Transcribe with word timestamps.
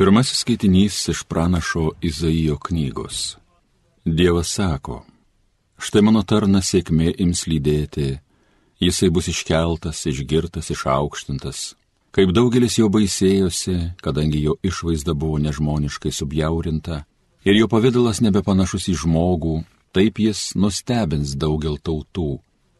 Pirmasis 0.00 0.38
skaitinys 0.38 1.08
iš 1.08 1.22
pranašo 1.28 1.90
Izaijo 2.00 2.56
knygos. 2.56 3.36
Dievas 4.04 4.48
sako, 4.48 5.02
štai 5.76 6.00
mano 6.00 6.22
tarna 6.24 6.62
sėkmė 6.64 7.10
ims 7.20 7.42
lydėti, 7.44 8.06
jisai 8.80 9.10
bus 9.12 9.28
iškeltas, 9.28 10.00
išgirtas, 10.08 10.70
išaukštintas. 10.72 11.58
Kaip 12.16 12.32
daugelis 12.32 12.78
jo 12.78 12.88
baisėjosi, 12.88 13.74
kadangi 14.00 14.40
jo 14.46 14.54
išvaizda 14.64 15.12
buvo 15.12 15.36
nežmoniškai 15.44 16.14
subjaurinta 16.16 17.02
ir 17.44 17.60
jo 17.60 17.68
pavydalas 17.68 18.22
nebepanašus 18.24 18.88
į 18.94 18.96
žmogų, 19.02 19.58
taip 19.92 20.22
jis 20.24 20.54
nustebins 20.56 21.36
daugel 21.36 21.76
tautų, 21.76 22.38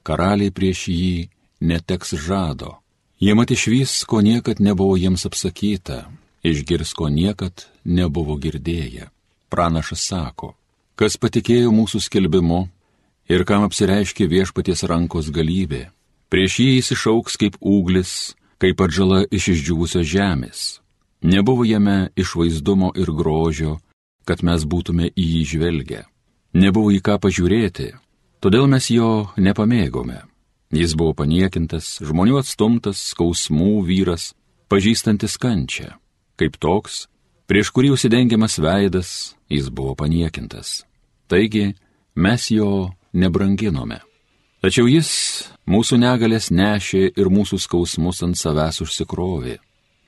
karaliai 0.09 0.57
prieš 0.57 0.89
jį 0.89 1.29
neteks 1.61 2.17
žado. 2.17 2.79
Jie 3.21 3.37
mat 3.37 3.53
išvys, 3.53 4.07
ko 4.09 4.25
niekad 4.25 4.65
nebuvo 4.65 4.97
jiems 4.97 5.29
apsakyta, 5.29 6.07
išgirs, 6.43 6.93
ko 6.95 7.09
niekad 7.09 7.67
nebuvo 7.85 8.37
girdėję. 8.41 9.11
Pranašas 9.51 10.03
sako, 10.07 10.55
kas 10.95 11.19
patikėjo 11.21 11.73
mūsų 11.75 12.01
skelbimu 12.07 12.69
ir 13.31 13.45
kam 13.45 13.67
apsireiškė 13.67 14.29
viešpaties 14.31 14.85
rankos 14.87 15.31
galybė, 15.35 15.89
prieš 16.31 16.61
jį 16.63 16.71
jis 16.79 16.93
išauks 16.97 17.39
kaip 17.41 17.59
ūglis, 17.61 18.35
kaip 18.63 18.81
atžala 18.81 19.25
iš 19.31 19.51
išdžiūvusios 19.57 20.07
žemės. 20.07 20.61
Nebuvo 21.21 21.67
jame 21.69 22.11
išvaizdumo 22.17 22.95
ir 22.97 23.11
grožio, 23.13 23.79
kad 24.25 24.45
mes 24.47 24.65
būtume 24.65 25.11
į 25.11 25.27
jį 25.35 25.43
žvelgę. 25.55 26.05
Nebuvo 26.57 26.95
į 26.95 27.03
ką 27.05 27.19
pažiūrėti, 27.21 27.93
todėl 28.41 28.67
mes 28.71 28.89
jo 28.91 29.31
nepamėgome. 29.37 30.23
Jis 30.71 30.95
buvo 30.95 31.17
paniekintas, 31.19 31.99
žmonių 31.99 32.39
atstumtas, 32.41 33.03
skausmų 33.13 33.83
vyras, 33.89 34.31
pažįstantis 34.71 35.35
kančią 35.43 36.00
kaip 36.41 36.57
toks, 36.61 37.05
prieš 37.51 37.73
kurį 37.75 37.93
užsidengiamas 37.95 38.59
veidas, 38.63 39.11
jis 39.53 39.69
buvo 39.69 39.97
paniekintas. 39.99 40.85
Taigi 41.31 41.75
mes 42.15 42.51
jo 42.51 42.91
nebranginome. 43.13 44.01
Tačiau 44.61 44.89
jis 44.91 45.11
mūsų 45.71 45.97
negalės 46.03 46.51
nešė 46.53 47.15
ir 47.17 47.31
mūsų 47.33 47.59
skausmus 47.65 48.21
ant 48.27 48.37
savęs 48.37 48.83
užsikrovė, 48.85 49.57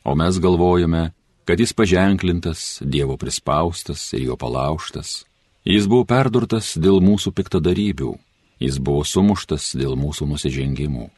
o 0.04 0.12
mes 0.18 0.38
galvojame, 0.42 1.12
kad 1.48 1.60
jis 1.60 1.72
paženklintas, 1.72 2.82
Dievo 2.84 3.16
prispaustas 3.16 4.12
ir 4.12 4.26
jo 4.28 4.36
palauštas. 4.36 5.22
Jis 5.64 5.86
buvo 5.86 6.04
perdurtas 6.04 6.74
dėl 6.76 7.00
mūsų 7.00 7.32
piktadarybių, 7.38 8.12
jis 8.60 8.78
buvo 8.82 9.06
sumuštas 9.06 9.72
dėl 9.78 9.96
mūsų 9.98 10.28
nusižengimų. 10.34 11.08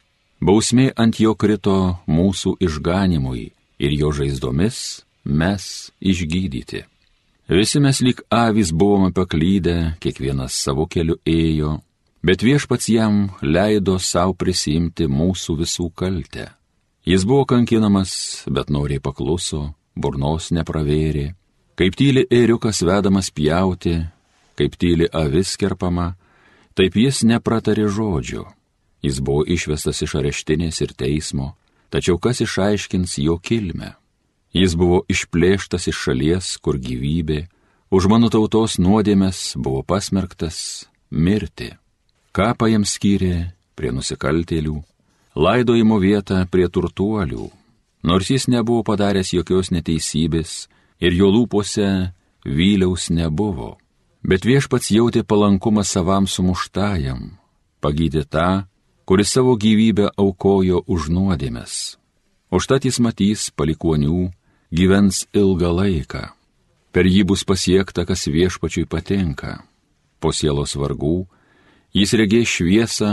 Bausmė 0.45 0.91
ant 0.97 1.21
jo 1.21 1.35
krito 1.35 1.97
mūsų 2.07 2.59
išganimui 2.61 3.51
ir 3.81 3.97
jo 3.97 4.13
žaizdomis 4.13 5.04
mes 5.25 5.91
išgydyti. 6.01 6.85
Visi 7.49 7.81
mes 7.81 8.01
lyg 8.01 8.23
avys 8.33 8.73
buvome 8.73 9.13
paklydę, 9.13 9.97
kiekvienas 10.01 10.57
savo 10.57 10.87
keliu 10.89 11.19
ėjo, 11.29 11.79
bet 12.25 12.41
viešpats 12.41 12.89
jam 12.89 13.29
leido 13.43 13.99
savo 14.01 14.33
prisimti 14.33 15.05
mūsų 15.09 15.59
visų 15.61 15.91
kaltę. 15.93 16.49
Jis 17.05 17.27
buvo 17.29 17.45
kankinamas, 17.45 18.45
bet 18.49 18.71
noriai 18.73 19.01
pakluso, 19.01 19.75
burnos 19.93 20.49
nepravėrė, 20.57 21.35
kaip 21.77 21.97
tyli 22.01 22.25
ėriukas 22.33 22.81
vedamas 22.81 23.29
pjauti, 23.29 23.99
kaip 24.57 24.79
tyli 24.81 25.11
avis 25.13 25.57
kerpama, 25.61 26.15
taip 26.73 26.97
jis 26.97 27.27
nepratarė 27.29 27.91
žodžio. 27.93 28.47
Jis 29.05 29.21
buvo 29.21 29.45
išvestas 29.45 30.01
iš 30.01 30.15
areštinės 30.17 30.81
ir 30.81 30.95
teismo, 30.97 31.53
tačiau 31.93 32.17
kas 32.17 32.41
išaiškins 32.41 33.19
jo 33.21 33.37
kilmę? 33.37 33.93
Jis 34.55 34.77
buvo 34.79 35.03
išplėštas 35.11 35.89
iš 35.91 35.99
šalies, 36.07 36.49
kur 36.63 36.79
gyvybė, 36.79 37.49
už 37.91 38.07
mano 38.07 38.31
tautos 38.31 38.79
nuodėmės 38.79 39.57
buvo 39.59 39.83
pasmerktas 39.83 40.87
mirti. 41.11 41.73
Kapą 42.35 42.69
jam 42.71 42.87
skyrė 42.87 43.55
prie 43.75 43.91
nusikaltėlių, 43.95 44.77
laidojimo 45.35 45.99
vietą 45.99 46.45
prie 46.51 46.69
turtuolių, 46.71 47.49
nors 48.07 48.31
jis 48.31 48.47
nebuvo 48.47 48.85
padaręs 48.87 49.33
jokios 49.35 49.73
neteisybės 49.75 50.69
ir 51.03 51.19
jo 51.19 51.33
lūpose 51.35 51.89
vyliaus 52.47 53.11
nebuvo. 53.11 53.75
Bet 54.25 54.47
viešpats 54.47 54.89
jautė 54.95 55.25
palankumą 55.27 55.83
savam 55.85 56.31
sumuštajam, 56.31 57.35
pagydė 57.83 58.23
tą, 58.25 58.65
kuris 59.05 59.35
savo 59.35 59.59
gyvybę 59.61 60.15
aukojo 60.17 60.81
už 60.87 61.11
nuodėmės. 61.13 61.99
Užtat 62.55 62.87
jis 62.87 63.03
matys 63.03 63.51
palikonių 63.51 64.31
gyvens 64.75 65.25
ilgą 65.35 65.71
laiką. 65.79 66.23
Per 66.95 67.07
jį 67.07 67.23
bus 67.31 67.45
pasiekta, 67.47 68.05
kas 68.07 68.27
viešpačiui 68.31 68.89
patinka. 68.91 69.63
Po 70.19 70.33
sielos 70.35 70.75
vargų 70.79 71.27
jis 71.95 72.15
regės 72.19 72.51
šviesą 72.57 73.13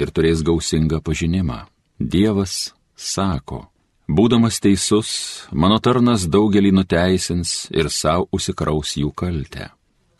ir 0.00 0.12
turės 0.14 0.44
gausingą 0.44 1.02
pažinimą. 1.04 1.64
Dievas 2.00 2.72
sako, 2.96 3.66
būdamas 4.08 4.60
teisus, 4.62 5.10
mano 5.52 5.78
tarnas 5.84 6.24
daugelį 6.28 6.72
nuteisins 6.78 7.68
ir 7.72 7.90
savo 7.92 8.28
užsikraus 8.32 8.96
jų 9.00 9.12
kaltę. 9.12 9.68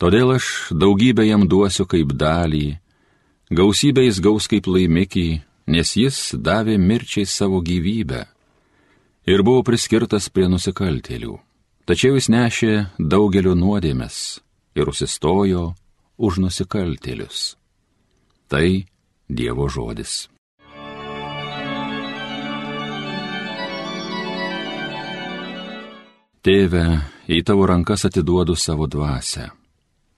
Todėl 0.01 0.35
aš 0.35 0.73
daugybę 0.73 1.25
jam 1.25 1.47
duosiu 1.47 1.85
kaip 1.89 2.13
dalį, 2.17 2.77
gausybę 3.49 4.05
jis 4.05 4.19
gaus 4.21 4.49
kaip 4.51 4.67
laimikį, 4.67 5.27
nes 5.73 5.95
jis 5.97 6.19
davė 6.35 6.77
mirčiai 6.77 7.25
savo 7.29 7.61
gyvybę 7.63 8.25
ir 9.25 9.43
buvo 9.43 9.63
priskirtas 9.63 10.29
prie 10.29 10.49
nusikaltėlių. 10.51 11.37
Tačiau 11.87 12.15
jis 12.15 12.29
nešė 12.31 12.73
daugeliu 12.99 13.55
nuodėmės 13.59 14.39
ir 14.75 14.87
užsistojo 14.87 15.73
už 16.17 16.39
nusikaltėlius. 16.45 17.55
Tai 18.47 18.85
Dievo 19.27 19.67
žodis. 19.71 20.27
Tėve, 26.43 26.85
į 27.31 27.39
tavo 27.47 27.67
rankas 27.71 28.03
atiduodu 28.03 28.55
savo 28.59 28.83
dvasę. 28.91 29.47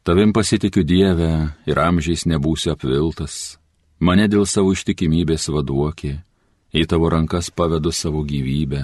Tavim 0.05 0.33
pasitikiu 0.33 0.81
Dievę 0.81 1.33
ir 1.69 1.79
amžiais 1.81 2.25
nebūsiu 2.25 2.73
apviltas. 2.73 3.57
Mane 4.01 4.25
dėl 4.29 4.45
savo 4.49 4.73
ištikimybės 4.73 5.47
vaduokė 5.53 6.25
į 6.75 6.84
tavo 6.91 7.09
rankas 7.09 7.50
pavedu 7.50 7.91
savo 7.96 8.24
gyvybę, 8.28 8.84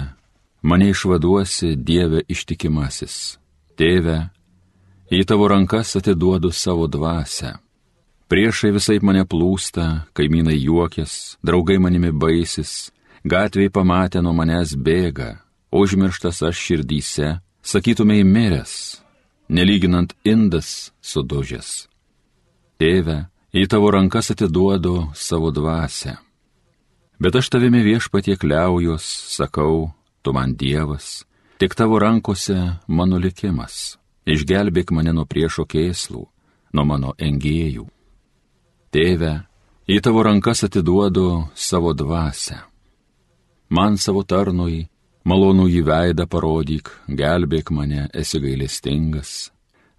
mane 0.62 0.88
išvaduosi 0.92 1.74
Dieve 1.76 2.22
ištikimasis. 2.28 3.36
Tėve, 3.76 4.30
į 5.12 5.20
tavo 5.28 5.48
rankas 5.52 5.96
atiduodu 6.00 6.52
savo 6.52 6.86
dvasę. 6.88 7.52
Priešai 8.32 8.72
visai 8.72 8.98
mane 9.04 9.26
plūsta, 9.28 10.08
kaimynai 10.16 10.56
juokės, 10.56 11.36
draugai 11.44 11.76
manimi 11.76 12.12
baisis, 12.16 12.88
gatviai 13.28 13.68
pamatę 13.68 14.22
nuo 14.24 14.32
manęs 14.32 14.72
bėga, 14.72 15.42
užmirštas 15.68 16.40
aš 16.48 16.56
širdyse, 16.56 17.34
sakytumei 17.60 18.24
miręs, 18.24 19.02
nelyginant 19.52 20.16
indas 20.24 20.92
sudužęs. 21.04 21.90
Tėve, 22.80 23.26
į 23.52 23.68
tavo 23.68 23.92
rankas 23.92 24.32
atiduodu 24.32 25.10
savo 25.12 25.52
dvasę. 25.52 26.16
Bet 27.22 27.36
aš 27.38 27.52
tavimi 27.54 27.84
viešpatie 27.86 28.34
kliaujos, 28.36 29.04
sakau, 29.36 29.92
tu 30.22 30.32
man 30.34 30.56
Dievas, 30.58 31.22
tik 31.58 31.76
tavo 31.78 32.00
rankose 32.02 32.56
mano 32.90 33.20
likimas, 33.22 33.94
išgelbėk 34.26 34.90
mane 34.90 35.14
nuo 35.14 35.22
priešo 35.30 35.62
kėslų, 35.62 36.24
nuo 36.74 36.84
mano 36.88 37.14
engėjų. 37.22 37.86
Tėve, 38.90 39.32
į 39.86 40.00
tavo 40.02 40.26
rankas 40.26 40.64
atiduodu 40.66 41.46
savo 41.54 41.94
dvasę. 41.94 42.58
Man 43.70 44.02
savo 44.02 44.26
tarnui, 44.26 44.88
malonų 45.22 45.70
į 45.78 45.86
veidą 45.86 46.26
parodyk, 46.26 46.90
gelbėk 47.06 47.70
mane, 47.70 48.08
esi 48.10 48.42
gailestingas. 48.42 49.52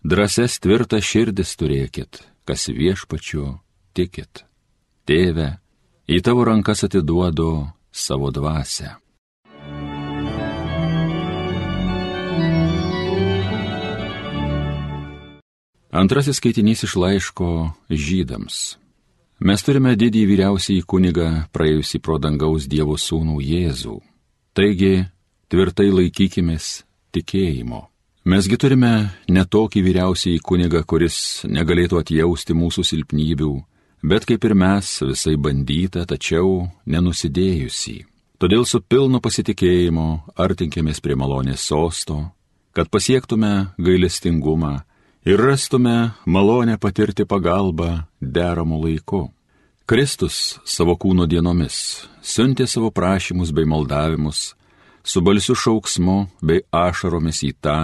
Drąses 0.03 0.59
tvirtą 0.59 0.99
širdis 0.99 1.55
turėkit, 1.55 2.19
kas 2.43 2.67
viešpačiu 2.67 3.61
tikit. 3.95 4.43
Tėve, 5.07 5.62
į 6.07 6.19
tavo 6.19 6.43
rankas 6.43 6.83
atiduodu 6.83 7.67
savo 7.91 8.31
dvasę. 8.31 8.89
Antrasis 15.93 16.39
skaitinys 16.41 16.83
iš 16.83 16.95
laiško 16.95 17.49
žydams. 17.89 18.77
Mes 19.39 19.61
turime 19.63 19.93
didį 19.95 20.23
vyriausiai 20.25 20.81
kunigą 20.81 21.27
praėjusi 21.53 21.99
pro 22.01 22.17
dangaus 22.17 22.65
Dievo 22.67 22.95
sūnų 22.97 23.37
Jėzų. 23.43 23.99
Taigi, 24.57 25.05
tvirtai 25.51 25.91
laikykimės 25.93 26.83
tikėjimo. 27.13 27.83
Mesgi 28.25 28.57
turime 28.57 29.11
netokį 29.27 29.83
vyriausiai 29.83 30.39
kunigą, 30.39 30.81
kuris 30.87 31.43
negalėtų 31.45 31.99
atjausti 31.99 32.55
mūsų 32.57 32.85
silpnybių 32.87 33.53
bet 34.03 34.27
kaip 34.29 34.43
ir 34.43 34.53
mes 34.53 34.93
visai 35.01 35.35
bandyta, 35.39 36.05
tačiau 36.05 36.67
nenusidėjusi. 36.85 38.03
Todėl 38.37 38.67
su 38.67 38.81
pilnu 38.83 39.23
pasitikėjimu 39.23 40.07
artinkėmės 40.35 40.99
prie 40.99 41.15
malonės 41.15 41.63
sosto 41.71 42.21
kad 42.73 42.89
pasiektume 42.89 43.67
gailestingumą 43.77 44.79
ir 45.25 45.37
rastume 45.39 46.11
malonę 46.25 46.77
patirti 46.81 47.25
pagalbą 47.25 48.03
deramų 48.21 48.79
laiku. 48.85 49.23
Kristus 49.85 50.59
savo 50.65 50.95
kūno 50.97 51.27
dienomis 51.29 51.77
siuntė 52.23 52.65
savo 52.67 52.89
prašymus 52.89 53.51
bei 53.53 53.67
maldavimus, 53.69 54.53
su 55.03 55.21
balsiu 55.21 55.55
šauksmu 55.55 56.17
bei 56.41 56.63
ašaromis 56.71 57.43
į 57.45 57.51
tą, 57.61 57.77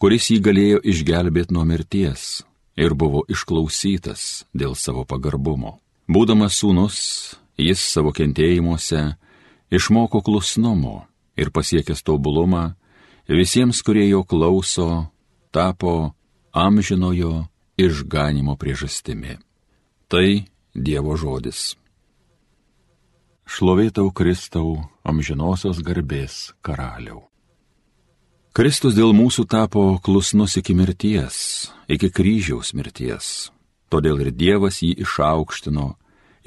kuris 0.00 0.30
jį 0.30 0.38
galėjo 0.46 0.78
išgelbėti 0.92 1.54
nuo 1.54 1.66
mirties 1.68 2.40
ir 2.76 2.94
buvo 2.94 3.24
išklausytas 3.28 4.44
dėl 4.54 4.74
savo 4.74 5.04
pagarbumo. 5.04 5.78
Būdamas 6.10 6.58
sūnus, 6.60 6.98
jis 7.58 7.80
savo 7.80 8.12
kentėjimuose 8.14 9.14
išmoko 9.70 10.22
klusnumo 10.26 11.06
ir 11.38 11.52
pasiekęs 11.54 12.02
tobulumą, 12.02 12.74
visiems, 13.30 13.82
kurie 13.86 14.08
jo 14.08 14.24
klauso, 14.26 15.06
tapo 15.54 16.12
amžinojo 16.52 17.46
išganimo 17.78 18.56
priežastimi. 18.56 19.38
Tai 20.10 20.28
Dievo 20.74 21.16
žodis. 21.18 21.74
Šlovėtau 23.50 24.12
Kristau 24.14 24.76
amžinosios 25.02 25.80
garbės 25.82 26.54
karaliau. 26.62 27.26
Kristus 28.56 28.96
dėl 28.98 29.14
mūsų 29.14 29.46
tapo 29.46 29.82
klusnus 30.02 30.56
iki 30.58 30.74
mirties, 30.74 31.70
iki 31.88 32.10
kryžiaus 32.10 32.72
mirties. 32.74 33.50
Todėl 33.90 34.22
ir 34.24 34.32
Dievas 34.34 34.80
jį 34.82 34.96
išaukštino 35.04 35.86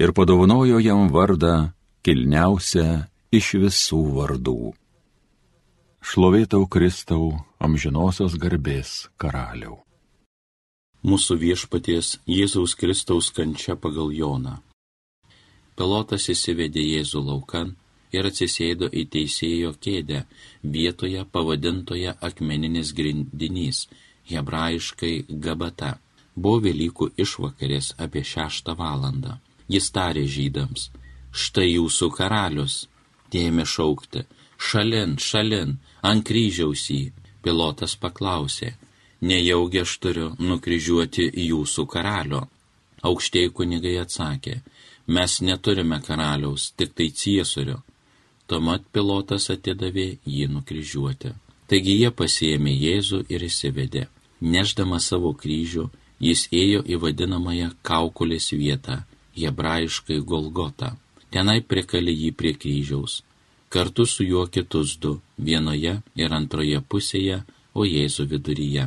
ir 0.00 0.12
padovanojo 0.16 0.80
jam 0.84 1.08
vardą 1.12 1.72
kilniausią 2.04 3.06
iš 3.32 3.54
visų 3.64 4.02
vardų. 4.18 4.74
Šlovėtau 6.04 6.68
Kristau 6.68 7.32
amžinosios 7.56 8.36
garbės 8.36 9.08
karaliau 9.16 9.84
mūsų 11.04 11.36
viešpaties 11.36 12.16
Jėzaus 12.24 12.72
Kristaus 12.80 13.28
kančia 13.36 13.76
pagal 13.76 14.08
Joną. 14.16 14.56
Pilotas 15.76 16.30
įsivedė 16.32 16.80
Jėzų 16.80 17.20
laukan 17.28 17.74
ir 18.14 18.28
atsisėdo 18.30 18.88
į 19.00 19.04
teisėjo 19.14 19.74
kėdę 19.84 20.24
vietoje 20.76 21.24
pavadintoje 21.36 22.14
akmeninis 22.28 22.92
grindinys, 22.98 23.86
hebrajiškai 24.30 25.14
gabata. 25.46 25.98
Buvo 26.34 26.64
Velykų 26.66 27.12
išvakarės 27.24 27.92
apie 28.04 28.24
šeštą 28.26 28.74
valandą. 28.78 29.38
Jis 29.70 29.90
tarė 29.94 30.24
žydams, 30.28 30.88
štai 31.32 31.68
jūsų 31.76 32.08
karalius, 32.16 32.74
tėmė 33.32 33.64
šaukti, 33.74 34.24
šalin, 34.58 35.14
šalin, 35.18 35.78
ant 36.02 36.26
kryžiaus 36.26 36.88
jį. 36.90 37.12
Pilotas 37.44 37.94
paklausė, 38.00 38.70
nejaugi 39.20 39.82
aš 39.84 39.98
turiu 40.00 40.28
nukryžiuoti 40.40 41.26
jūsų 41.44 41.84
karalio. 41.92 42.46
Aukštieji 43.04 43.50
kunigai 43.52 43.98
atsakė, 44.00 44.54
mes 45.06 45.40
neturime 45.44 45.98
karaliaus, 46.06 46.70
tik 46.72 46.94
tai 46.96 47.10
ciesorių. 47.12 47.76
Tuomet 48.46 48.84
pilotas 48.92 49.48
atidavė 49.54 50.06
jį 50.28 50.48
nukryžiuoti. 50.52 51.32
Taigi 51.70 51.94
jie 52.00 52.10
pasiėmė 52.12 52.72
Jėzų 52.76 53.24
ir 53.32 53.44
įsivedė. 53.48 54.08
Neždama 54.54 54.98
savo 55.00 55.32
kryžių, 55.32 55.86
jis 56.20 56.48
ėjo 56.52 56.82
į 56.84 56.98
vadinamąją 57.00 57.70
kaukulės 57.88 58.50
vietą, 58.52 58.98
hebrajiškai 59.38 60.20
Golgotą. 60.32 60.92
Tenai 61.32 61.62
prikalė 61.70 62.12
jį 62.12 62.32
prie 62.40 62.52
kryžiaus. 62.54 63.22
Kartu 63.72 64.04
su 64.06 64.22
juo 64.22 64.44
kitus 64.46 64.98
du, 65.02 65.16
vienoje 65.38 65.96
ir 66.14 66.34
antroje 66.36 66.80
pusėje, 66.80 67.40
o 67.74 67.82
Jėzų 67.88 68.28
viduryje. 68.30 68.84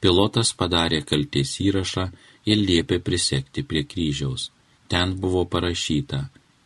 Pilotas 0.00 0.54
padarė 0.56 1.02
kalties 1.04 1.58
įrašą 1.60 2.06
ir 2.48 2.62
liepė 2.68 3.00
prisekti 3.04 3.66
prie 3.68 3.82
kryžiaus. 3.84 4.48
Ten 4.88 5.12
buvo 5.20 5.44
parašyta 5.44 6.22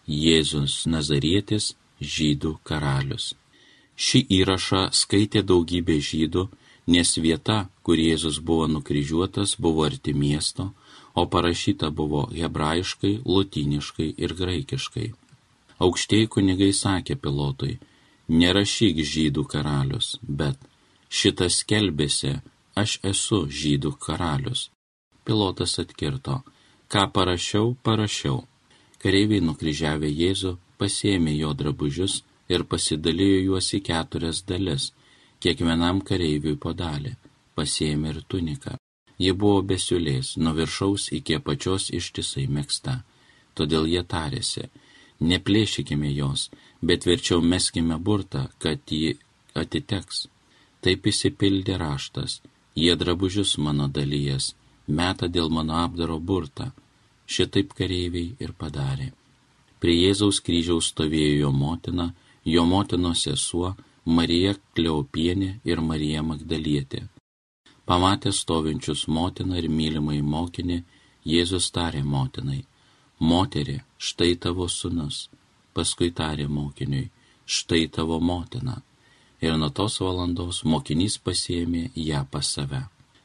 Jėzus 0.07 0.85
Nazarietis 0.87 1.73
žydų 2.17 2.59
karalius. 2.69 3.33
Šį 3.97 4.21
įrašą 4.41 4.89
skaitė 4.93 5.43
daugybė 5.47 5.99
žydų, 6.03 6.49
nes 6.91 7.17
vieta, 7.17 7.69
kur 7.83 7.99
Jėzus 7.99 8.41
buvo 8.43 8.67
nukryžiuotas, 8.69 9.57
buvo 9.59 9.85
arti 9.87 10.15
miesto, 10.15 10.73
o 11.15 11.27
parašyta 11.31 11.91
buvo 11.91 12.27
hebrajiškai, 12.35 13.21
lotyniškai 13.25 14.09
ir 14.19 14.35
graikiškai. 14.35 15.13
Aukštieji 15.85 16.31
kunigai 16.31 16.73
sakė 16.75 17.17
pilotui, 17.19 17.79
nerašyk 18.29 19.03
žydų 19.15 19.45
karalius, 19.51 20.17
bet 20.23 20.59
šitas 21.11 21.63
kelbėsi 21.69 22.41
aš 22.75 22.99
esu 23.03 23.45
žydų 23.61 23.95
karalius. 24.03 24.69
Pilotas 25.25 25.79
atkirto, 25.79 26.43
ką 26.91 27.07
parašiau, 27.15 27.75
parašiau. 27.83 28.43
Kareiviai 29.05 29.45
nukryžiavę 29.45 30.09
Jėzų 30.09 30.55
pasėmė 30.81 31.35
jo 31.37 31.51
drabužius 31.61 32.23
ir 32.49 32.65
pasidalijo 32.71 33.41
juos 33.49 33.69
į 33.77 33.81
keturias 33.89 34.41
dalis, 34.49 34.87
kiekvienam 35.45 36.01
kareiviui 36.09 36.57
po 36.65 36.73
dalį, 36.73 37.13
pasėmė 37.57 38.15
ir 38.15 38.23
tuniką. 38.33 38.79
Ji 39.21 39.33
buvo 39.41 39.61
besiulės, 39.73 40.35
nuo 40.43 40.55
viršaus 40.57 41.11
iki 41.19 41.37
apačios 41.39 41.91
ištisai 41.99 42.47
mėgsta. 42.57 42.97
Todėl 43.55 43.87
jie 43.93 44.03
tarėsi, 44.15 44.65
neplėšykime 45.21 46.11
jos, 46.15 46.49
bet 46.83 47.07
verčiau 47.07 47.45
meskime 47.53 48.01
burtą, 48.09 48.49
kad 48.59 48.83
ji 48.91 49.15
atiteks. 49.55 50.27
Taip 50.83 51.07
įsipildė 51.13 51.79
raštas 51.81 52.41
Jie 52.75 52.97
drabužius 52.97 53.55
mano 53.59 53.87
dalyjas, 53.89 54.55
meta 54.89 55.29
dėl 55.31 55.51
mano 55.57 55.77
apdaro 55.79 56.19
burtą. 56.19 56.73
Šitaip 57.27 57.73
kareiviai 57.79 58.35
ir 58.41 58.53
padarė. 58.59 59.13
Prie 59.81 59.95
Jėzaus 59.97 60.41
kryžiaus 60.45 60.91
stovėjo 60.93 61.47
jo 61.47 61.51
motina, 61.53 62.13
jo 62.45 62.65
motinos 62.69 63.25
sesuo, 63.27 63.75
Marija 64.05 64.55
Kleopienė 64.77 65.61
ir 65.65 65.81
Marija 65.81 66.23
Magdalietė. 66.23 67.07
Pamatė 67.85 68.33
stovinčius 68.33 69.07
motiną 69.09 69.59
ir 69.61 69.69
mylimai 69.69 70.21
mokinį, 70.23 70.83
Jėzus 71.25 71.71
tarė 71.73 72.03
motinai, 72.05 72.65
moterį, 73.21 73.79
štai 73.97 74.35
tavo 74.37 74.69
sunus, 74.69 75.31
paskui 75.73 76.11
tarė 76.13 76.49
mokiniui, 76.49 77.09
štai 77.45 77.87
tavo 77.89 78.21
motina 78.21 78.83
ir 79.45 79.57
nuo 79.61 79.71
tos 79.79 79.99
valandos 80.01 80.63
mokinys 80.65 81.17
pasėmė 81.25 81.91
ją 82.09 82.25
pas 82.33 82.49
save. 82.57 82.83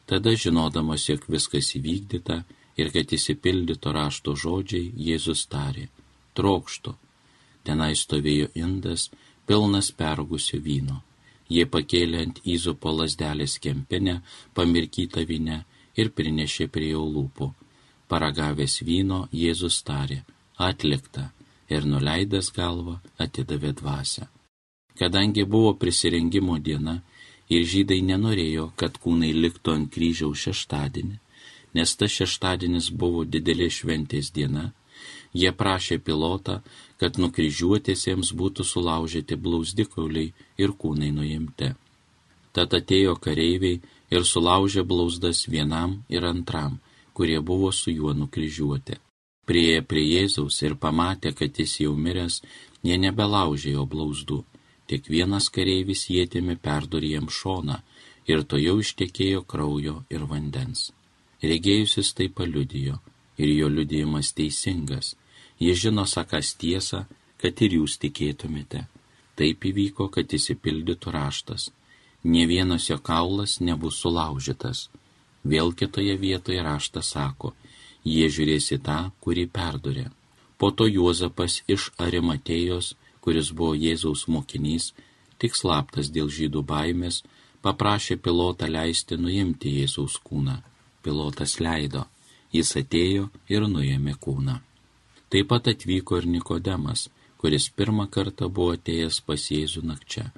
Tada, 0.09 0.33
žinodamas, 0.43 1.05
jog 1.09 1.27
viskas 1.29 1.69
įvykdyta 1.77 2.43
ir 2.79 2.91
kad 2.95 3.13
įsipildyto 3.17 3.93
rašto 3.95 4.35
žodžiai, 4.43 4.91
Jėzus 5.09 5.45
tarė, 5.51 5.87
trokštų. 6.39 6.95
Tenai 7.67 7.91
stovėjo 8.01 8.49
indas, 8.63 9.09
pilnas 9.45 9.91
pergusio 10.01 10.61
vyno. 10.63 11.01
Jie 11.49 11.65
pakėlė 11.65 12.23
ant 12.25 12.41
įzupo 12.55 12.93
lasdelės 12.95 13.57
kempinę, 13.63 14.19
pamirkytą 14.53 15.25
vyne 15.29 15.63
ir 15.99 16.13
prinešė 16.17 16.69
prie 16.73 16.93
jo 16.93 17.03
lūpų. 17.15 17.51
Paragavęs 18.09 18.79
vyno, 18.85 19.27
Jėzus 19.33 19.83
tarė, 19.85 20.23
atlikta, 20.57 21.29
ir 21.69 21.85
nuleidęs 21.85 22.53
galvą 22.55 22.99
atidavė 23.25 23.73
dvasę 23.81 24.29
kadangi 24.99 25.43
buvo 25.45 25.73
prisirengimo 25.81 26.57
diena 26.59 26.95
ir 27.55 27.63
žydai 27.73 28.01
nenorėjo, 28.09 28.65
kad 28.79 28.99
kūnai 29.03 29.31
liktų 29.43 29.75
ant 29.77 29.91
kryžiaus 29.93 30.43
šeštadienį, 30.45 31.15
nes 31.73 31.95
tas 31.99 32.11
šeštadienis 32.11 32.89
buvo 33.01 33.23
didelė 33.33 33.69
šventės 33.77 34.31
diena, 34.35 34.65
jie 35.33 35.51
prašė 35.61 35.99
pilotą, 36.05 36.59
kad 36.99 37.19
nukryžiuotėsiems 37.21 38.33
būtų 38.41 38.65
sulaužyti 38.71 39.37
blausdikauliai 39.45 40.33
ir 40.57 40.75
kūnai 40.81 41.11
nuimti. 41.15 41.73
Tad 42.53 42.73
atėjo 42.73 43.15
kareiviai 43.25 43.81
ir 44.15 44.25
sulaužė 44.25 44.83
blausdas 44.83 45.45
vienam 45.47 45.99
ir 46.09 46.25
antram, 46.25 46.79
kurie 47.13 47.39
buvo 47.39 47.71
su 47.71 47.93
juo 47.93 48.13
nukryžiuoti. 48.13 48.97
Prieė 49.45 49.81
prie 49.81 50.05
Jėzaus 50.05 50.61
ir 50.65 50.75
pamatė, 50.75 51.33
kad 51.33 51.57
jis 51.57 51.79
jau 51.85 51.95
miręs, 51.97 52.41
jie 52.85 52.97
nebelaužė 53.01 53.77
jo 53.77 53.85
blauzdų 53.89 54.43
Tik 54.89 55.05
vienas 55.13 55.51
kareivis 55.53 56.07
jėtimi 56.09 56.55
perdurė 56.65 57.11
jam 57.11 57.27
šoną 57.39 57.75
ir 58.31 58.41
to 58.49 58.57
jau 58.57 58.79
ištekėjo 58.83 59.43
kraujo 59.51 59.99
ir 60.15 60.23
vandens. 60.31 60.87
Regėjusis 61.43 62.13
tai 62.17 62.27
paliudijo 62.29 62.99
ir 63.39 63.49
jo 63.53 63.69
liudijimas 63.71 64.33
teisingas. 64.35 65.15
Jis 65.59 65.81
žino 65.85 66.05
sakas 66.07 66.53
tiesą, 66.59 67.05
kad 67.39 67.61
ir 67.61 67.77
jūs 67.79 67.97
tikėtumėte. 68.03 68.85
Taip 69.39 69.65
įvyko, 69.71 70.09
kad 70.11 70.27
įsipildytų 70.35 71.11
raštas. 71.15 71.69
Ne 72.23 72.45
vienas 72.47 72.89
jo 72.89 72.99
kaulas 72.99 73.59
nebus 73.63 73.99
sulaužytas. 74.03 74.89
Vėl 75.43 75.71
kitoje 75.71 76.17
vietoje 76.19 76.63
raštas 76.63 77.13
sako, 77.15 77.53
jie 78.03 78.27
žiūrės 78.27 78.73
į 78.75 78.79
tą, 78.83 78.99
kurį 79.23 79.47
perdurė. 79.47 80.09
Po 80.59 80.71
to 80.75 80.87
Juozapas 80.91 81.61
iš 81.71 81.91
Arimatėjos 82.03 82.97
kuris 83.29 83.51
buvo 83.53 83.75
Jėzaus 83.77 84.25
mokinys, 84.31 84.93
tik 85.39 85.55
slaptas 85.55 86.09
dėl 86.15 86.31
žydų 86.33 86.63
baimės, 86.71 87.21
paprašė 87.63 88.17
pilotą 88.25 88.69
leisti 88.71 89.19
nuimti 89.19 89.75
Jėzaus 89.79 90.17
kūną. 90.25 90.59
Pilotas 91.03 91.59
leido, 91.63 92.05
jis 92.51 92.75
atėjo 92.81 93.29
ir 93.47 93.67
nuėmė 93.73 94.15
kūną. 94.25 94.59
Taip 95.29 95.49
pat 95.51 95.69
atvyko 95.71 96.17
ir 96.19 96.27
Nikodemas, 96.27 97.07
kuris 97.39 97.69
pirmą 97.69 98.07
kartą 98.15 98.49
buvo 98.49 98.75
atėjęs 98.77 99.19
pas 99.27 99.49
Jėzų 99.55 99.83
nakčia. 99.91 100.29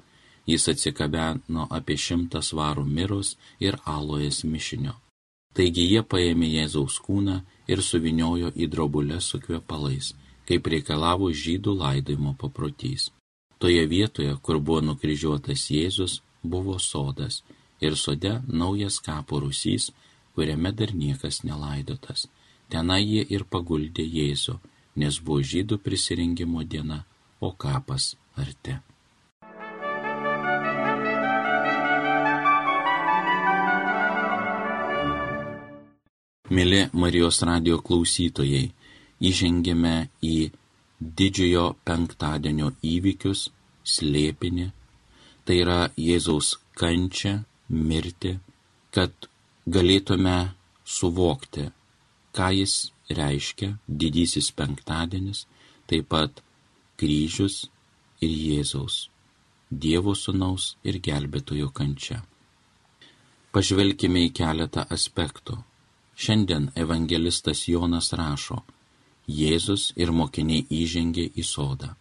Jis 0.46 0.68
atsikabeno 0.72 1.68
apie 1.78 1.96
šimtą 2.04 2.42
svarų 2.42 2.84
miros 2.84 3.36
ir 3.60 3.78
alojas 3.86 4.42
mišinio. 4.44 4.94
Taigi 5.56 5.84
jie 5.92 6.02
paėmė 6.02 6.48
Jėzaus 6.50 6.98
kūną 7.04 7.40
ir 7.68 7.82
suviniojo 7.82 8.52
į 8.56 8.68
drobulę 8.74 9.20
su 9.20 9.40
kvepalais, 9.40 10.12
kaip 10.48 10.66
reikalavo 10.74 11.30
žydų 11.42 11.76
laidojimo 11.78 12.34
paprotys. 12.40 13.10
Toje 13.58 13.84
vietoje, 13.86 14.34
kur 14.42 14.58
buvo 14.58 14.80
nukryžiuotas 14.88 15.68
Jėzus, 15.70 16.20
buvo 16.42 16.78
sodas 16.78 17.42
ir 17.80 17.96
sode 17.96 18.40
naujas 18.48 18.98
kapo 19.00 19.40
rusys, 19.44 19.90
kuriame 20.34 20.72
dar 20.72 20.94
niekas 20.94 21.42
nelaidotas. 21.44 22.28
Tenai 22.72 23.02
jie 23.04 23.24
ir 23.34 23.44
paguldė 23.44 24.04
Jėzų, 24.06 24.56
nes 24.96 25.18
buvo 25.20 25.42
žydų 25.52 25.78
prisirinkimo 25.84 26.64
diena, 26.64 27.02
o 27.40 27.52
kapas 27.52 28.14
arti. 28.36 28.78
Mėly 36.52 36.82
Marijos 36.92 37.38
radio 37.48 37.78
klausytojai, 37.80 38.66
įžengėme 39.24 39.94
į 40.20 40.36
didžiojo 41.00 41.66
penktadienio 41.88 42.74
įvykius, 42.84 43.46
slėpinį, 43.88 44.66
tai 45.44 45.56
yra 45.62 45.78
Jėzaus 45.96 46.54
kančią, 46.78 47.38
mirtį, 47.72 48.34
kad 48.92 49.31
galėtume 49.66 50.54
suvokti, 50.84 51.68
ką 52.36 52.50
jis 52.58 52.92
reiškia 53.10 53.76
didysis 53.86 54.50
penktadienis, 54.56 55.46
taip 55.86 56.08
pat 56.08 56.42
kryžius 56.98 57.66
ir 58.20 58.30
Jėzaus, 58.30 59.08
Dievo 59.72 60.12
sunaus 60.14 60.76
ir 60.84 60.98
gelbėtojo 61.00 61.70
kančia. 61.72 62.20
Pažvelkime 63.52 64.26
į 64.28 64.32
keletą 64.36 64.84
aspektų 64.96 65.56
Šiandien 66.22 66.68
evangelistas 66.76 67.64
Jonas 67.68 68.12
rašo, 68.12 68.60
Jėzus 69.26 69.92
ir 69.96 70.12
mokiniai 70.12 70.66
įžengė 70.70 71.24
į 71.40 71.44
sodą. 71.46 71.94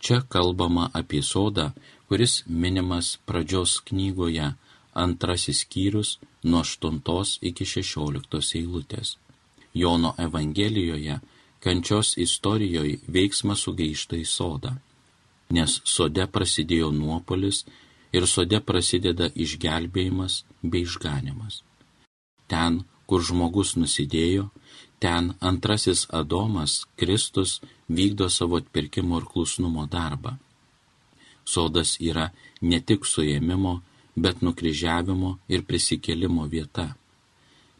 Čia 0.00 0.20
kalbama 0.34 0.88
apie 1.00 1.20
sodą, 1.22 1.72
kuris 2.08 2.42
minimas 2.46 3.18
pradžios 3.26 3.80
knygoje 3.88 4.48
antrasis 4.94 5.60
skyrius 5.64 6.18
nuo 6.44 6.62
8 6.62 7.38
iki 7.50 7.64
16 7.64 8.58
eilutės. 8.60 9.16
Jono 9.74 10.14
Evangelijoje 10.18 11.20
kančios 11.60 12.14
istorijoje 12.18 12.98
veiksmas 13.08 13.64
sugaišta 13.66 14.16
į 14.16 14.26
sodą, 14.28 14.74
nes 15.50 15.80
sode 15.84 16.26
prasidėjo 16.26 16.90
nuopolis 16.92 17.64
ir 18.12 18.26
sode 18.30 18.60
prasideda 18.60 19.30
išgelbėjimas 19.34 20.42
bei 20.62 20.84
išganimas. 20.86 21.62
Ten, 22.46 22.84
kur 23.08 23.24
žmogus 23.24 23.74
nusidėjo, 23.80 24.50
ten 25.02 25.32
antrasis 25.40 26.06
Adomas, 26.20 26.84
Kristus, 26.96 27.60
vykdo 27.88 28.28
savo 28.30 28.60
atpirkimo 28.62 29.18
ir 29.20 29.26
klusnumo 29.32 29.86
darbą. 29.90 30.36
Sodas 31.44 31.96
yra 32.00 32.30
ne 32.60 32.80
tik 32.80 33.04
suėmimo, 33.04 33.80
bet 34.16 34.42
nukryžiavimo 34.42 35.38
ir 35.48 35.64
prisikėlimo 35.68 36.46
vieta. 36.50 36.94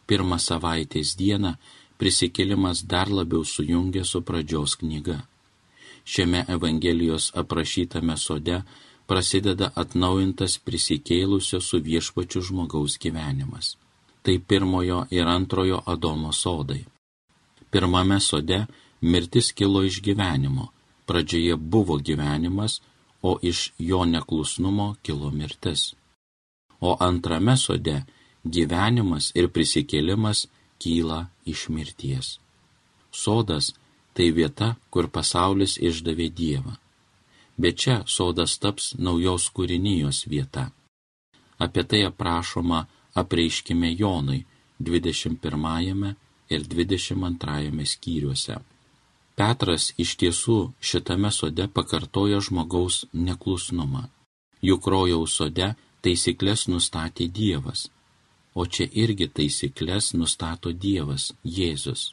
Pirmą 0.06 0.38
savaitės 0.38 1.14
dieną 1.20 1.54
prisikėlimas 1.98 2.82
dar 2.86 3.08
labiau 3.08 3.44
sujungia 3.44 4.04
su 4.04 4.20
pradžios 4.22 4.76
knyga. 4.80 5.22
Šiame 6.04 6.44
Evangelijos 6.56 7.30
aprašytame 7.42 8.16
sode 8.16 8.60
prasideda 9.06 9.70
atnaujintas 9.74 10.58
prisikėlusio 10.58 11.60
su 11.60 11.80
viešpačiu 11.80 12.44
žmogaus 12.50 12.98
gyvenimas 13.00 13.74
tai 14.24 14.38
pirmojo 14.38 15.06
ir 15.10 15.26
antrojo 15.28 15.82
Adomo 15.86 16.32
sodai. 16.32 16.84
Pirmame 17.70 18.20
sode 18.20 18.66
mirtis 19.00 19.52
kilo 19.52 19.82
iš 19.84 20.00
gyvenimo, 20.02 20.68
pradžioje 21.06 21.56
buvo 21.56 21.98
gyvenimas, 21.98 22.80
o 23.22 23.38
iš 23.42 23.72
jo 23.78 24.04
neklusnumo 24.04 24.94
kilo 25.02 25.30
mirtis. 25.30 25.94
O 26.88 26.96
antrame 27.08 27.56
sode 27.56 27.96
gyvenimas 28.56 29.30
ir 29.38 29.48
prisikėlimas 29.54 30.46
kyla 30.82 31.20
iš 31.52 31.68
mirties. 31.74 32.38
Sodas 33.10 33.72
tai 34.14 34.30
vieta, 34.38 34.74
kur 34.92 35.08
pasaulis 35.16 35.78
išdavė 35.88 36.28
Dievą. 36.40 36.74
Bet 37.56 37.78
čia 37.82 37.96
sodas 38.16 38.58
taps 38.62 38.92
naujos 38.98 39.48
kūrinijos 39.54 40.24
vieta. 40.32 40.66
Apie 41.64 41.84
tai 41.90 42.02
aprašoma 42.10 42.80
apreiškime 43.14 43.90
Jonui 43.94 44.44
21 44.80 46.14
ir 46.50 46.66
22 46.74 47.86
skyriuose. 47.92 48.58
Petras 49.38 49.92
iš 49.98 50.14
tiesų 50.20 50.58
šitame 50.80 51.30
sode 51.34 51.66
pakartoja 51.76 52.40
žmogaus 52.40 53.04
neklusnumą. 53.12 54.04
Juk 54.62 54.86
rojaus 54.86 55.34
sode 55.38 55.74
taisyklės 56.04 56.66
nustatė 56.68 57.26
Dievas, 57.38 57.88
o 58.54 58.66
čia 58.66 58.86
irgi 59.04 59.28
taisyklės 59.38 60.12
nustato 60.14 60.72
Dievas, 60.72 61.32
Jėzus. 61.44 62.12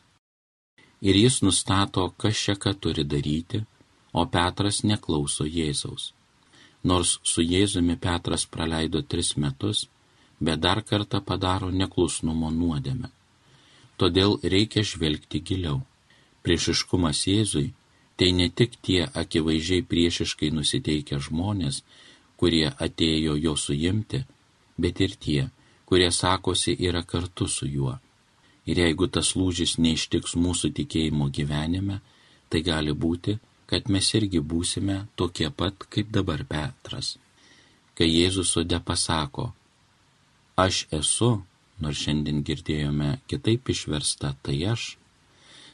Ir 1.02 1.18
jis 1.18 1.42
nustato, 1.42 2.08
kas 2.18 2.38
čia 2.38 2.56
ką 2.56 2.74
turi 2.78 3.04
daryti, 3.04 3.64
o 4.14 4.26
Petras 4.26 4.84
neklauso 4.84 5.46
Jėzaus. 5.46 6.12
Nors 6.84 7.18
su 7.24 7.42
Jėzumi 7.42 7.98
Petras 7.98 8.46
praleido 8.46 9.02
tris 9.02 9.36
metus, 9.38 9.88
bet 10.40 10.62
dar 10.62 10.82
kartą 10.82 11.22
padaro 11.22 11.70
neklusnumo 11.72 12.50
nuodėmę. 12.52 13.10
Todėl 13.98 14.40
reikia 14.54 14.82
žvelgti 14.82 15.42
giliau. 15.46 15.82
Priešiškumas 16.42 17.28
Jėzui 17.30 17.68
tai 18.18 18.32
ne 18.38 18.48
tik 18.50 18.78
tie 18.86 19.06
akivaizdžiai 19.22 19.86
priešiškai 19.92 20.50
nusiteikę 20.58 21.20
žmonės, 21.22 21.84
kurie 22.42 22.72
atėjo 22.86 23.36
jo 23.38 23.54
suimti, 23.54 24.24
bet 24.82 25.02
ir 25.06 25.14
tie, 25.22 25.44
kurie 25.86 26.10
sakosi 26.10 26.74
yra 26.88 27.04
kartu 27.06 27.46
su 27.46 27.68
juo. 27.70 28.00
Ir 28.66 28.82
jeigu 28.82 29.06
tas 29.14 29.36
lūžis 29.38 29.76
neištiks 29.78 30.34
mūsų 30.42 30.72
tikėjimo 30.80 31.30
gyvenime, 31.38 32.00
tai 32.50 32.64
gali 32.66 32.98
būti, 33.06 33.38
kad 33.70 33.94
mes 33.94 34.10
irgi 34.18 34.42
būsime 34.42 34.98
tokie 35.16 35.50
pat 35.54 35.86
kaip 35.94 36.10
dabar 36.18 36.42
Petras. 36.50 37.14
Kai 37.94 38.10
Jėzus 38.10 38.56
sode 38.56 38.80
pasako, 38.90 39.52
aš 40.58 40.88
esu, 40.98 41.32
nors 41.78 42.02
šiandien 42.02 42.42
girdėjome 42.48 43.20
kitaip 43.30 43.70
išversta, 43.70 44.34
tai 44.42 44.58
aš. 44.74 44.96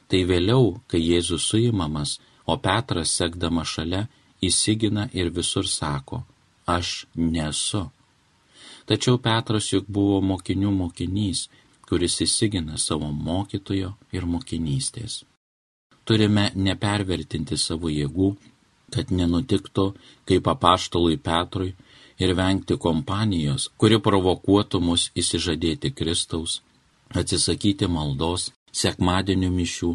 Tai 0.08 0.20
vėliau, 0.28 0.76
kai 0.86 1.00
Jėzus 1.00 1.48
suimamas, 1.48 2.18
o 2.44 2.60
Petras 2.60 3.16
sekdama 3.16 3.64
šalia 3.64 4.06
įsigina 4.44 5.08
ir 5.12 5.32
visur 5.34 5.66
sako, 5.68 6.22
aš 6.76 7.06
nesu. 7.16 7.86
Tačiau 8.88 9.18
Petras 9.24 9.70
juk 9.72 9.88
buvo 9.88 10.20
mokinių 10.24 10.70
mokinys, 10.82 11.48
kuris 11.88 12.20
įsigina 12.24 12.76
savo 12.80 13.08
mokytojo 13.12 13.94
ir 14.12 14.28
mokinystės. 14.34 15.22
Turime 16.08 16.48
nepervertinti 16.56 17.56
savo 17.60 17.90
jėgų, 17.92 18.30
kad 18.92 19.10
nenutiktų, 19.12 19.90
kaip 20.28 20.48
apaštalui 20.48 21.18
Petrui, 21.20 21.74
ir 22.18 22.34
vengti 22.34 22.76
kompanijos, 22.84 23.68
kuri 23.78 23.98
provokuotų 24.02 24.80
mus 24.82 25.08
įsižadėti 25.22 25.92
Kristaus, 25.94 26.60
atsisakyti 27.14 27.88
maldos, 27.88 28.50
sekmadienių 28.72 29.50
mišių 29.58 29.90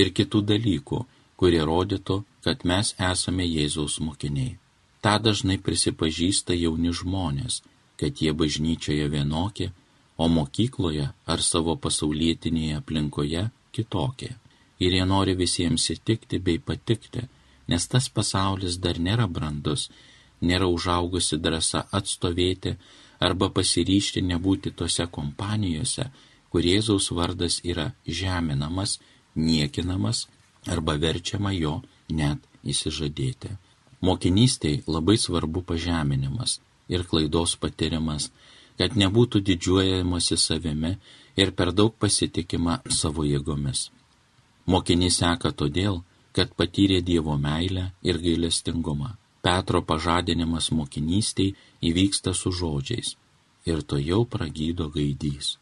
ir 0.00 0.12
kitų 0.16 0.42
dalykų, 0.52 1.04
kurie 1.38 1.62
rodytų, 1.72 2.22
kad 2.44 2.64
mes 2.64 2.94
esame 3.10 3.46
Jėzaus 3.46 4.00
mokiniai. 4.02 4.56
Ta 5.00 5.18
dažnai 5.22 5.58
prisipažįsta 5.62 6.56
jauni 6.58 6.92
žmonės, 7.00 7.62
kad 8.00 8.22
jie 8.22 8.32
bažnyčioje 8.32 9.06
vienokie, 9.08 9.70
o 10.18 10.26
mokykloje 10.28 11.06
ar 11.32 11.42
savo 11.42 11.76
pasaulietinėje 11.78 12.78
aplinkoje 12.80 13.48
kitokie. 13.72 14.34
Ir 14.82 14.94
jie 14.94 15.04
nori 15.06 15.34
visiems 15.38 15.86
įtikti 15.94 16.40
bei 16.42 16.58
patikti, 16.58 17.22
nes 17.70 17.86
tas 17.86 18.08
pasaulis 18.08 18.78
dar 18.82 18.98
nėra 18.98 19.26
brandus 19.30 19.88
nėra 20.40 20.68
užaugusi 20.70 21.38
drąsa 21.42 21.84
atstovėti 21.98 22.74
arba 23.20 23.48
pasiryšti 23.50 24.22
nebūti 24.22 24.72
tose 24.78 25.06
kompanijose, 25.10 26.08
kur 26.50 26.64
Jėzaus 26.64 27.10
vardas 27.12 27.60
yra 27.64 27.90
žeminamas, 28.06 28.98
niekinamas 29.34 30.26
arba 30.66 30.96
verčiama 30.96 31.52
jo 31.52 31.80
net 32.08 32.44
įsižadėti. 32.64 33.50
Mokinystėj 34.04 34.82
labai 34.86 35.16
svarbu 35.18 35.62
pažeminimas, 35.66 36.58
ir 36.88 37.04
klaidos 37.04 37.54
patirimas, 37.60 38.30
kad 38.78 38.96
nebūtų 38.96 39.42
didžiuojamasi 39.44 40.36
savimi 40.38 40.96
ir 41.36 41.52
per 41.52 41.72
daug 41.72 41.94
pasitikima 41.98 42.78
savo 43.00 43.24
jėgomis. 43.26 43.88
Mokinys 44.66 45.20
seka 45.22 45.52
todėl, 45.52 46.02
kad 46.32 46.52
patyrė 46.54 47.00
Dievo 47.02 47.36
meilę 47.36 47.90
ir 48.02 48.20
gailestingumą. 48.22 49.16
Petro 49.42 49.80
pažadinimas 49.82 50.70
mokinystiai 50.74 51.54
įvyksta 51.88 52.34
su 52.34 52.52
žodžiais 52.52 53.14
ir 53.70 53.82
to 53.82 53.98
jau 53.98 54.24
pragydo 54.24 54.88
gaidys. 54.92 55.56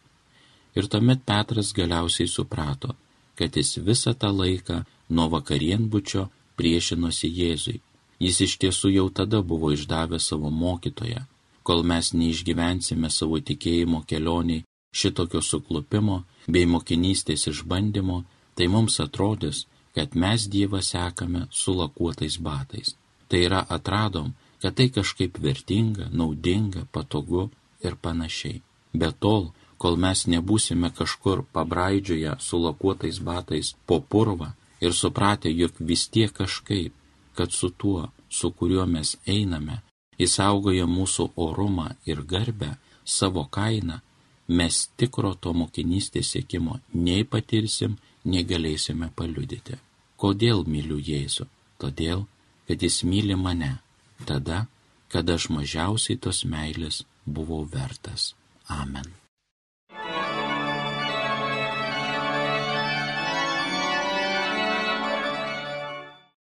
Ir 0.76 0.88
tuomet 0.93 1.23
Petras 1.25 1.73
galiausiai 1.76 2.28
suprato, 2.28 2.95
kad 3.38 3.57
jis 3.57 3.78
visą 3.88 4.12
tą 4.14 4.31
laiką 4.33 4.83
nuo 5.09 5.28
vakarienbučio 5.33 6.28
priešinosi 6.57 7.31
Jėzui. 7.40 7.81
Jis 8.18 8.40
iš 8.46 8.56
tiesų 8.62 8.92
jau 8.94 9.08
tada 9.11 9.42
buvo 9.42 9.73
išdavęs 9.76 10.28
savo 10.30 10.50
mokytoją. 10.50 11.25
Kol 11.66 11.82
mes 11.82 12.12
neišgyvensime 12.14 13.11
savo 13.11 13.40
tikėjimo 13.40 14.04
kelioniai 14.08 14.64
šitokio 14.96 15.42
suklupimo 15.42 16.23
bei 16.49 16.64
mokinystės 16.66 17.49
išbandymo, 17.52 18.23
tai 18.56 18.68
mums 18.73 19.00
atrodys, 19.04 19.66
kad 19.96 20.14
mes 20.14 20.49
Dievą 20.52 20.80
sekame 20.82 21.46
su 21.50 21.75
lakuotais 21.76 22.38
batais. 22.38 22.94
Tai 23.28 23.40
yra 23.49 23.61
atradom, 23.76 24.32
kad 24.62 24.76
tai 24.78 24.88
kažkaip 24.96 25.38
vertinga, 25.42 26.08
naudinga, 26.12 26.87
patogu 26.92 27.50
ir 27.85 27.96
panašiai. 28.04 28.62
Be 28.96 29.11
tol, 29.12 29.50
kol 29.76 29.99
mes 30.00 30.25
nebūsime 30.32 30.92
kažkur 30.99 31.44
pabraidžioje 31.52 32.37
su 32.40 32.61
lakuotais 32.61 33.18
batais 33.20 33.75
po 33.87 34.00
purvą 34.00 34.52
ir 34.80 34.92
supratę, 34.94 35.50
jog 35.52 35.73
vis 35.80 36.08
tiek 36.08 36.32
kažkaip, 36.32 36.92
kad 37.37 37.52
su 37.52 37.71
tuo, 37.71 38.09
su 38.28 38.50
kuriuo 38.59 38.87
mes 38.87 39.16
einame, 39.26 39.81
įsaugoja 40.19 40.87
mūsų 40.88 41.31
orumą 41.47 41.90
ir 42.09 42.23
garbę, 42.33 42.76
savo 43.05 43.45
kainą, 43.57 44.00
mes 44.49 44.87
tikro 44.97 45.35
to 45.35 45.52
mokinystės 45.52 46.33
sėkimo 46.35 46.81
nei 46.95 47.25
patirsim, 47.25 47.99
nei 48.25 48.47
galėsime 48.47 49.11
paliudyti. 49.19 49.76
Kodėl 50.16 50.64
myliu 50.66 50.99
Jėzų? 50.99 51.47
Todėl, 51.83 52.25
kad 52.66 52.83
jis 52.83 53.02
myli 53.05 53.37
mane, 53.37 53.76
tada, 54.25 54.64
kada 55.12 55.37
aš 55.37 55.50
mažiausiai 55.52 56.16
tos 56.16 56.45
meilės 56.49 57.05
buvau 57.26 57.66
vertas. 57.69 58.33
Amen. 58.81 59.25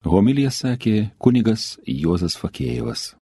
Homilija 0.02 0.50
sakė 0.50 1.12
kunigas 1.22 1.78
Juozas 1.86 2.34
Fakėjevas. 2.42 3.12